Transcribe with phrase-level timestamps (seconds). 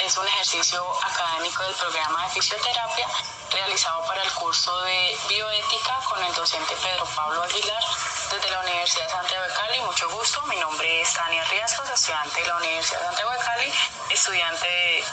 [0.00, 3.08] Es un ejercicio académico del programa de fisioterapia
[3.50, 7.82] realizado para el curso de bioética con el docente Pedro Pablo Aguilar
[8.30, 9.80] desde la Universidad de Santiago de Cali.
[9.80, 13.72] Mucho gusto, mi nombre es Tania Riascos, estudiante de la Universidad de Santiago de Cali,
[14.10, 15.04] estudiante de,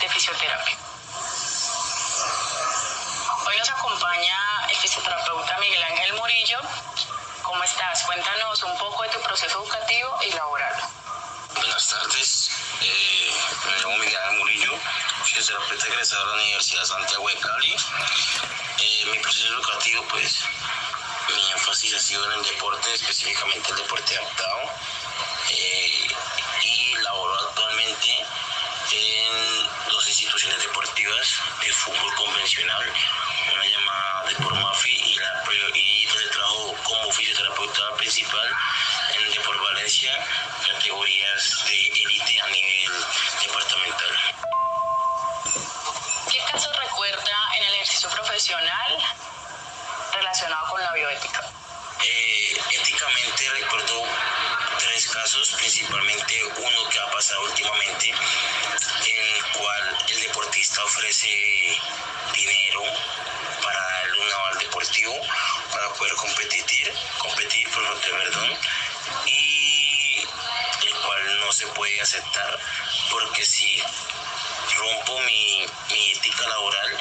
[0.00, 0.76] de fisioterapia.
[3.46, 6.60] Hoy nos acompaña el fisioterapeuta Miguel Ángel Murillo.
[7.42, 8.02] ¿Cómo estás?
[8.02, 10.99] Cuéntanos un poco de tu proceso educativo y laboral.
[11.80, 12.50] Buenas tardes,
[12.82, 13.30] eh,
[13.64, 14.78] me llamo Miguel Murillo,
[15.24, 17.74] fisioterapeuta egresado de la Universidad de Santiago de Cali.
[18.80, 20.44] Eh, mi proceso educativo, pues,
[21.34, 24.60] mi énfasis ha sido en el deporte, específicamente el deporte adaptado.
[25.52, 26.06] Eh,
[26.64, 28.26] y laboro actualmente
[28.92, 32.92] en dos instituciones deportivas de fútbol convencional,
[33.54, 38.54] una llamada Depormafi y, la, y donde trabajo como fisioterapeuta principal
[39.14, 39.59] en el Deport
[39.90, 42.92] Categorías de élite a nivel
[43.42, 44.14] departamental.
[46.30, 48.98] ¿Qué caso recuerda en el ejercicio profesional
[50.12, 51.40] relacionado con la bioética?
[52.04, 54.04] Eh, éticamente recuerdo
[54.78, 61.76] tres casos, principalmente uno que ha pasado últimamente, en el cual el deportista ofrece
[62.32, 62.84] dinero
[63.60, 65.20] para darle un aval deportivo
[65.72, 68.56] para poder competir, competir, perdón,
[69.26, 69.49] y
[70.82, 72.58] el cual no se puede aceptar
[73.10, 73.82] porque si
[74.76, 76.98] rompo mi, mi ética laboral,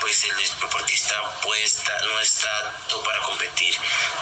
[0.00, 1.64] pues el deportista puede
[2.04, 3.74] no está apto para competir,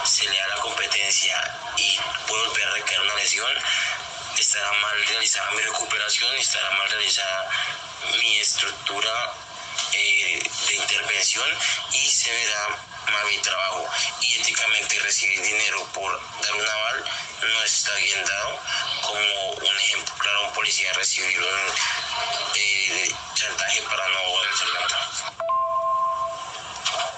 [0.05, 1.35] se le da la competencia
[1.77, 3.51] y puede volver a recaer una lesión,
[4.37, 7.49] estará mal realizada mi recuperación, estará mal realizada
[8.19, 9.33] mi estructura
[9.93, 11.49] eh, de intervención
[11.91, 12.79] y se verá
[13.11, 13.85] mal mi trabajo.
[14.21, 17.03] Y éticamente recibir dinero por dar un aval
[17.41, 18.59] no está bien dado,
[19.01, 21.73] como un ejemplo claro, un policía recibir un
[22.55, 24.87] eh, chantaje para no realizar la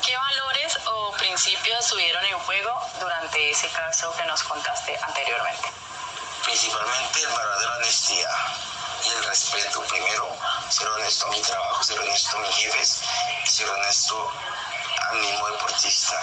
[0.04, 5.70] ¿Qué valores o principios estuvieron en juego durante ese caso que nos contaste anteriormente?
[6.44, 8.75] Principalmente el valor de la honestidad
[9.16, 9.82] el respeto.
[9.82, 10.36] Primero,
[10.70, 13.02] ser honesto a mi trabajo, ser honesto a mis jefes,
[13.46, 14.32] ser honesto
[15.12, 16.20] al mismo deportista.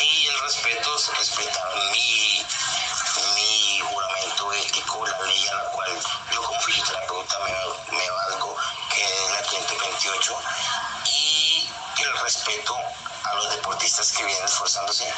[0.00, 2.46] Y el respeto es respetar mi,
[3.34, 6.00] mi juramento ético, la ley a la cual
[6.32, 8.56] yo como fisioterapeuta me, me valgo,
[8.92, 10.36] que es la 528.
[11.06, 12.76] Y el respeto
[13.24, 15.12] a los deportistas que vienen esforzándose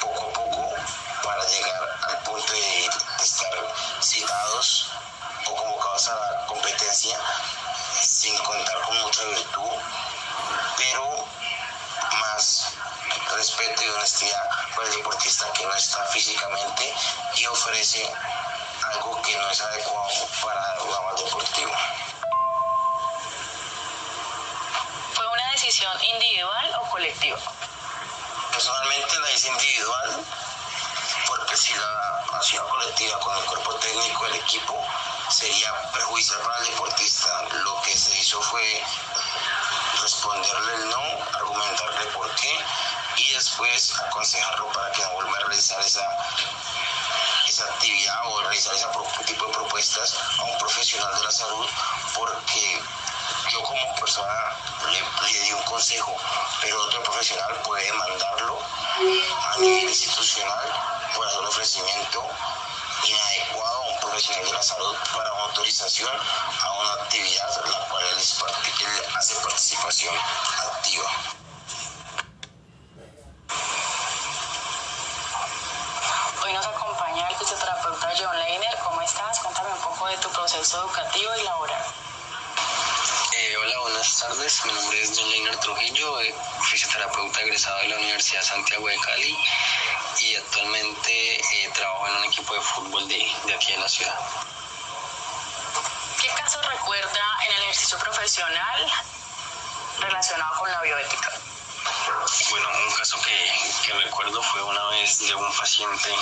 [0.00, 0.74] poco a poco
[1.22, 2.88] para llegar al punto de,
[3.20, 4.90] estar citados
[5.46, 6.35] o convocados a la
[6.66, 7.16] competencia
[8.00, 9.70] sin contar con mucha virtud,
[10.76, 11.24] pero
[12.20, 12.72] más
[13.36, 16.92] respeto y honestidad por el deportista que no está físicamente
[17.36, 18.12] y ofrece
[18.94, 21.72] algo que no es adecuado para el aval deportivo.
[25.14, 27.38] ¿Fue una decisión individual o colectiva?
[28.50, 30.24] Personalmente la hice individual
[31.56, 34.86] si la acción colectiva con el cuerpo técnico del equipo
[35.30, 37.42] sería perjudicial para el deportista.
[37.64, 38.84] Lo que se hizo fue
[40.02, 41.02] responderle el no,
[41.32, 42.58] argumentarle por qué
[43.16, 46.06] y después aconsejarlo para que no vuelva a realizar esa,
[47.48, 48.86] esa actividad o realizar ese
[49.24, 51.66] tipo de propuestas a un profesional de la salud
[52.14, 52.82] porque
[53.50, 54.52] yo como persona
[54.90, 55.00] le,
[55.32, 56.14] le di un consejo,
[56.60, 58.60] pero otro profesional puede demandarlo
[58.96, 60.64] a nivel institucional
[61.14, 62.24] por hacer ofrecimiento
[63.04, 66.10] inadecuado a un profesional de la salud para una autorización
[66.62, 68.18] a una actividad la cual él
[69.18, 71.10] hace participación activa.
[76.42, 78.78] Hoy nos acompaña el fisioterapeuta John Leiner.
[78.82, 79.40] ¿Cómo estás?
[79.40, 82.05] Cuéntame un poco de tu proceso educativo y laboral.
[83.66, 84.64] Hola, buenas tardes.
[84.64, 86.32] Mi nombre es John Leiner Trujillo, eh,
[86.70, 89.36] fisioterapeuta egresado de la Universidad Santiago de Cali
[90.20, 94.16] y actualmente eh, trabajo en un equipo de fútbol de, de aquí de la ciudad.
[96.22, 98.92] ¿Qué caso recuerda en el ejercicio profesional
[99.98, 101.32] relacionado con la bioética?
[102.50, 103.52] Bueno, un caso que,
[103.84, 106.14] que recuerdo fue una vez de un paciente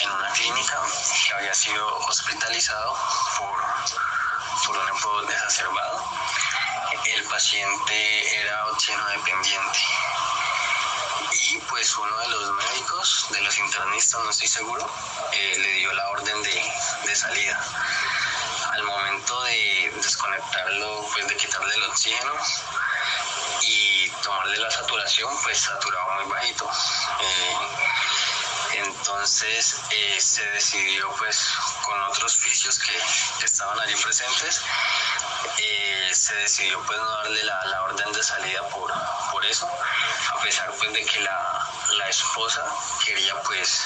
[0.00, 0.80] en una clínica
[1.26, 2.96] que había sido hospitalizado
[3.36, 4.21] por,
[4.68, 6.04] un empleo desacerbado.
[7.04, 9.78] El paciente era oxígeno dependiente
[11.32, 14.90] y pues uno de los médicos, de los internistas, no estoy seguro,
[15.32, 16.72] eh, le dio la orden de,
[17.04, 17.58] de salida.
[18.72, 22.32] Al momento de desconectarlo, pues de quitarle el oxígeno,
[23.62, 26.68] y tomarle la saturación, pues saturaba muy bajito.
[27.20, 27.56] Eh,
[29.02, 31.44] entonces eh, se decidió pues
[31.84, 32.96] con otros fisios que,
[33.44, 34.62] estaban allí presentes,
[35.58, 38.92] eh, se decidió pues no darle la, orden de salida por,
[39.32, 39.68] por eso,
[40.32, 41.68] a pesar pues de que la,
[42.08, 42.62] esposa
[43.04, 43.84] quería pues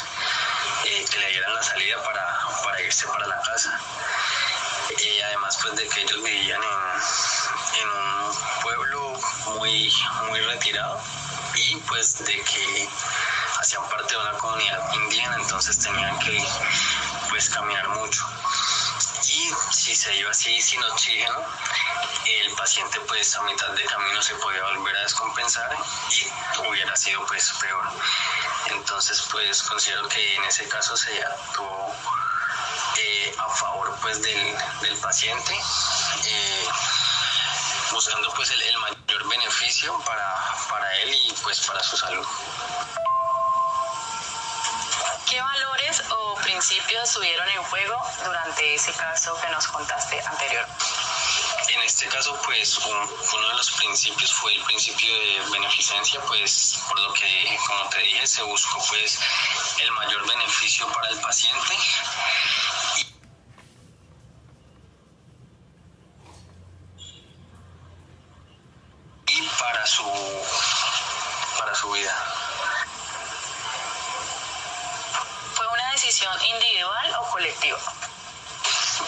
[0.85, 3.81] eh, que le dieran la salida para, para irse para la casa.
[5.27, 9.21] además pues de que ellos vivían en, en un pueblo
[9.55, 9.93] muy,
[10.29, 11.01] muy retirado
[11.55, 12.89] y pues de que
[13.61, 16.45] hacían parte de una comunidad indígena, entonces tenían que
[17.31, 18.25] pues caminar mucho.
[19.23, 21.43] Y si se iba así sin oxígeno,
[22.25, 25.77] el paciente pues a mitad de camino se podía volver a descompensar
[26.11, 27.85] y hubiera sido pues peor.
[28.67, 31.95] Entonces pues considero que en ese caso se actuó
[32.99, 34.57] eh, a favor pues del,
[35.03, 35.55] paciente.
[36.25, 36.69] Eh,
[37.93, 40.35] buscando pues el, mayor beneficio para,
[40.69, 42.27] para él y pues para su salud.
[45.29, 50.65] ¿Qué valores o principios estuvieron en juego durante ese caso que nos contaste anterior?
[51.69, 57.01] En este caso, pues uno de los principios fue el principio de beneficencia, pues por
[57.01, 59.19] lo que, como te dije, se buscó pues
[59.81, 61.75] el mayor beneficio para el paciente
[76.17, 77.79] decisión individual o colectiva?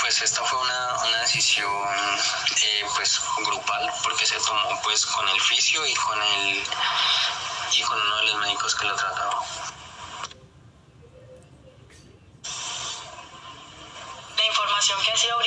[0.00, 1.72] Pues esta fue una, una decisión
[2.62, 6.62] eh, pues grupal porque se tomó pues con el fisio y con el
[7.72, 9.42] y con uno de los médicos que lo trataba.
[14.36, 15.37] La información que ha sido